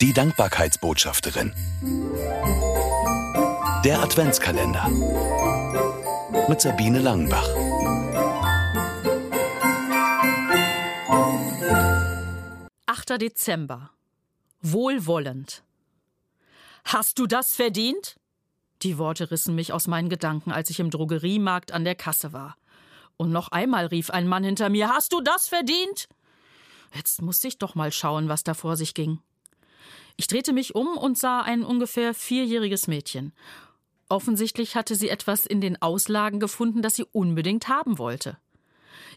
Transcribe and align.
Die 0.00 0.12
Dankbarkeitsbotschafterin. 0.12 1.52
Der 3.84 4.00
Adventskalender. 4.02 4.88
Mit 6.48 6.60
Sabine 6.60 7.00
Langenbach. 7.00 7.48
Dezember. 13.18 13.90
Wohlwollend. 14.62 15.62
Hast 16.84 17.18
du 17.18 17.26
das 17.26 17.54
verdient? 17.54 18.16
Die 18.82 18.98
Worte 18.98 19.30
rissen 19.30 19.54
mich 19.54 19.72
aus 19.72 19.86
meinen 19.86 20.08
Gedanken, 20.08 20.52
als 20.52 20.70
ich 20.70 20.80
im 20.80 20.90
Drogeriemarkt 20.90 21.72
an 21.72 21.84
der 21.84 21.94
Kasse 21.94 22.32
war. 22.32 22.56
Und 23.16 23.30
noch 23.30 23.48
einmal 23.48 23.86
rief 23.86 24.10
ein 24.10 24.26
Mann 24.26 24.44
hinter 24.44 24.70
mir: 24.70 24.88
Hast 24.88 25.12
du 25.12 25.20
das 25.20 25.48
verdient? 25.48 26.08
Jetzt 26.94 27.22
musste 27.22 27.48
ich 27.48 27.58
doch 27.58 27.74
mal 27.74 27.92
schauen, 27.92 28.28
was 28.28 28.42
da 28.42 28.54
vor 28.54 28.76
sich 28.76 28.94
ging. 28.94 29.20
Ich 30.20 30.26
drehte 30.26 30.52
mich 30.52 30.74
um 30.74 30.98
und 30.98 31.16
sah 31.16 31.40
ein 31.40 31.64
ungefähr 31.64 32.12
vierjähriges 32.12 32.88
Mädchen. 32.88 33.32
Offensichtlich 34.10 34.76
hatte 34.76 34.94
sie 34.94 35.08
etwas 35.08 35.46
in 35.46 35.62
den 35.62 35.80
Auslagen 35.80 36.40
gefunden, 36.40 36.82
das 36.82 36.96
sie 36.96 37.06
unbedingt 37.10 37.68
haben 37.68 37.96
wollte. 37.96 38.36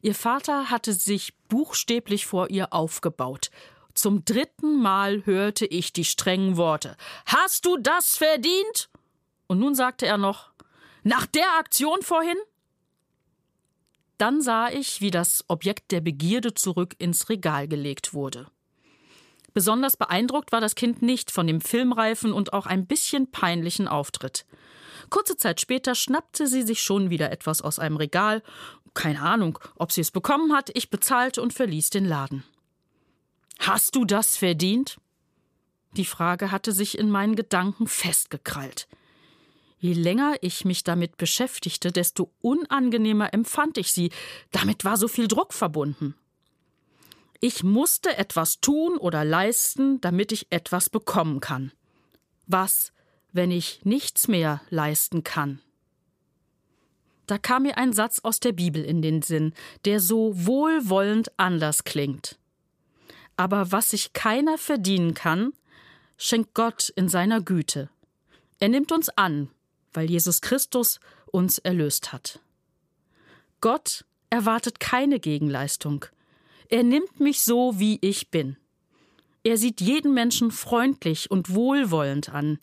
Ihr 0.02 0.16
Vater 0.16 0.70
hatte 0.70 0.94
sich 0.94 1.34
buchstäblich 1.50 2.26
vor 2.26 2.50
ihr 2.52 2.72
aufgebaut. 2.72 3.52
Zum 3.94 4.24
dritten 4.24 4.82
Mal 4.82 5.26
hörte 5.26 5.66
ich 5.66 5.92
die 5.92 6.06
strengen 6.06 6.56
Worte. 6.56 6.96
Hast 7.26 7.66
du 7.66 7.76
das 7.76 8.16
verdient? 8.16 8.90
Und 9.48 9.60
nun 9.60 9.76
sagte 9.76 10.06
er 10.06 10.18
noch, 10.18 10.54
nach 11.04 11.26
der 11.26 11.58
Aktion 11.60 12.02
vorhin? 12.02 12.38
Dann 14.18 14.42
sah 14.42 14.70
ich, 14.70 15.02
wie 15.02 15.12
das 15.12 15.44
Objekt 15.50 15.92
der 15.92 16.00
Begierde 16.00 16.54
zurück 16.54 16.96
ins 16.98 17.28
Regal 17.28 17.68
gelegt 17.68 18.14
wurde. 18.14 18.48
Besonders 19.54 19.98
beeindruckt 19.98 20.52
war 20.52 20.62
das 20.62 20.76
Kind 20.76 21.02
nicht 21.02 21.32
von 21.32 21.48
dem 21.48 21.62
filmreifen 21.62 22.34
und 22.34 22.54
auch 22.54 22.66
ein 22.66 22.88
bisschen 22.88 23.30
peinlichen 23.30 23.88
Auftritt. 23.88 24.46
Kurze 25.10 25.38
Zeit 25.38 25.62
später 25.62 25.96
schnappte 25.96 26.48
sie 26.48 26.64
sich 26.64 26.82
schon 26.82 27.10
wieder 27.10 27.32
etwas 27.32 27.62
aus 27.62 27.78
einem 27.78 27.98
Regal. 27.98 28.42
Keine 28.94 29.22
Ahnung, 29.22 29.60
ob 29.76 29.92
sie 29.92 30.02
es 30.02 30.12
bekommen 30.12 30.54
hat. 30.54 30.72
Ich 30.74 30.90
bezahlte 30.90 31.42
und 31.42 31.54
verließ 31.54 31.92
den 31.92 32.06
Laden. 32.06 32.44
Hast 33.60 33.96
du 33.96 34.06
das 34.06 34.38
verdient? 34.38 34.98
Die 35.96 36.06
Frage 36.06 36.52
hatte 36.52 36.72
sich 36.72 36.98
in 36.98 37.10
meinen 37.10 37.36
Gedanken 37.36 37.88
festgekrallt. 37.88 38.88
Je 39.78 39.94
länger 39.94 40.36
ich 40.42 40.66
mich 40.66 40.84
damit 40.84 41.18
beschäftigte, 41.18 41.92
desto 41.92 42.32
unangenehmer 42.42 43.34
empfand 43.34 43.78
ich 43.78 43.92
sie. 43.92 44.12
Damit 44.52 44.86
war 44.86 44.98
so 44.98 45.08
viel 45.08 45.28
Druck 45.28 45.54
verbunden. 45.54 46.16
Ich 47.46 47.62
musste 47.62 48.18
etwas 48.18 48.62
tun 48.62 48.98
oder 48.98 49.26
leisten, 49.26 50.00
damit 50.00 50.32
ich 50.32 50.48
etwas 50.50 50.90
bekommen 50.90 51.42
kann. 51.42 51.74
Was, 52.48 52.94
wenn 53.34 53.52
ich 53.52 53.82
nichts 53.84 54.30
mehr 54.30 54.62
leisten 54.70 55.26
kann? 55.26 55.60
Da 57.28 57.38
kam 57.38 57.64
mir 57.64 57.78
ein 57.78 57.92
Satz 57.92 58.22
aus 58.24 58.40
der 58.40 58.54
Bibel 58.54 58.82
in 58.82 59.02
den 59.02 59.22
Sinn, 59.22 59.54
der 59.84 60.00
so 60.00 60.32
wohlwollend 60.34 61.38
anders 61.38 61.84
klingt. 61.84 62.40
Aber 63.36 63.74
was 63.74 63.90
sich 63.90 64.14
keiner 64.14 64.58
verdienen 64.58 65.14
kann, 65.14 65.52
schenkt 66.16 66.54
Gott 66.54 66.94
in 66.96 67.10
seiner 67.10 67.42
Güte. 67.42 67.90
Er 68.60 68.70
nimmt 68.70 68.94
uns 68.94 69.10
an, 69.10 69.50
weil 69.92 70.10
Jesus 70.10 70.40
Christus 70.40 71.02
uns 71.26 71.58
erlöst 71.58 72.14
hat. 72.14 72.40
Gott 73.60 74.06
erwartet 74.30 74.80
keine 74.80 75.20
Gegenleistung. 75.20 76.06
Er 76.74 76.82
nimmt 76.82 77.20
mich 77.20 77.44
so, 77.44 77.78
wie 77.78 78.00
ich 78.02 78.32
bin. 78.32 78.58
Er 79.44 79.60
sieht 79.60 79.80
jeden 79.80 80.12
Menschen 80.16 80.50
freundlich 80.50 81.30
und 81.30 81.54
wohlwollend 81.54 82.30
an. 82.30 82.58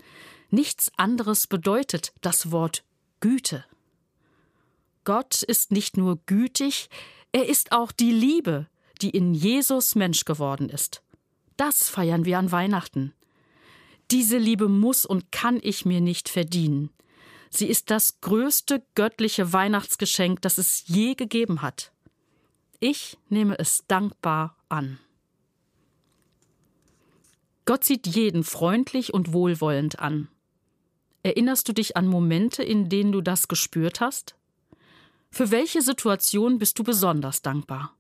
Nichts 0.50 0.90
anderes 0.96 1.46
bedeutet 1.46 2.12
das 2.20 2.50
Wort 2.50 2.82
Güte. 3.20 3.64
Gott 5.04 5.44
ist 5.44 5.70
nicht 5.70 5.96
nur 5.96 6.18
gütig, 6.26 6.90
er 7.30 7.46
ist 7.46 7.70
auch 7.70 7.92
die 7.92 8.10
Liebe, 8.10 8.66
die 9.00 9.10
in 9.10 9.32
Jesus 9.32 9.94
Mensch 9.94 10.24
geworden 10.24 10.70
ist. 10.70 11.04
Das 11.56 11.88
feiern 11.88 12.24
wir 12.24 12.40
an 12.40 12.50
Weihnachten. 12.50 13.12
Diese 14.10 14.38
Liebe 14.38 14.68
muss 14.68 15.06
und 15.06 15.30
kann 15.30 15.60
ich 15.62 15.84
mir 15.84 16.00
nicht 16.00 16.28
verdienen. 16.28 16.90
Sie 17.48 17.68
ist 17.68 17.92
das 17.92 18.20
größte 18.20 18.82
göttliche 18.96 19.52
Weihnachtsgeschenk, 19.52 20.42
das 20.42 20.58
es 20.58 20.82
je 20.88 21.14
gegeben 21.14 21.62
hat. 21.62 21.92
Ich 22.80 23.18
nehme 23.28 23.58
es 23.58 23.84
dankbar 23.88 24.56
an. 24.70 24.98
Gott 27.66 27.84
sieht 27.84 28.06
jeden 28.06 28.42
freundlich 28.42 29.12
und 29.12 29.34
wohlwollend 29.34 29.98
an. 29.98 30.28
Erinnerst 31.22 31.68
du 31.68 31.74
dich 31.74 31.98
an 31.98 32.06
Momente, 32.06 32.62
in 32.62 32.88
denen 32.88 33.12
du 33.12 33.20
das 33.20 33.48
gespürt 33.48 34.00
hast? 34.00 34.34
Für 35.30 35.50
welche 35.50 35.82
Situation 35.82 36.58
bist 36.58 36.78
du 36.78 36.82
besonders 36.82 37.42
dankbar? 37.42 37.94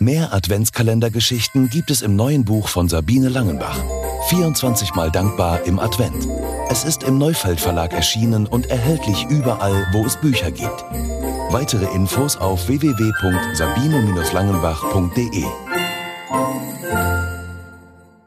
Mehr 0.00 0.32
Adventskalendergeschichten 0.34 1.70
gibt 1.70 1.90
es 1.90 2.02
im 2.02 2.16
neuen 2.16 2.44
Buch 2.44 2.68
von 2.68 2.88
Sabine 2.88 3.28
Langenbach. 3.28 3.80
24 4.28 4.94
Mal 4.94 5.10
dankbar 5.10 5.62
im 5.62 5.78
Advent. 5.78 6.28
Es 6.68 6.84
ist 6.84 7.04
im 7.04 7.16
Neufeld 7.16 7.60
Verlag 7.60 7.92
erschienen 7.92 8.46
und 8.46 8.66
erhältlich 8.66 9.24
überall, 9.30 9.86
wo 9.92 10.04
es 10.04 10.20
Bücher 10.20 10.50
gibt. 10.50 10.84
Weitere 11.50 11.86
Infos 11.94 12.36
auf 12.36 12.68
www.sabine-langenbach.de. 12.68 15.46